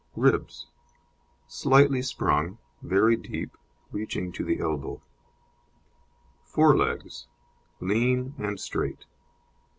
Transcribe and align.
RIBS 0.15 0.65
Slightly 1.45 2.01
sprung, 2.01 2.57
very 2.81 3.15
deep, 3.15 3.55
reaching 3.91 4.31
to 4.31 4.43
the 4.43 4.59
elbow. 4.59 4.99
FORE 6.43 6.75
LEGS 6.75 7.27
Lean 7.79 8.33
and 8.39 8.59
straight. 8.59 9.05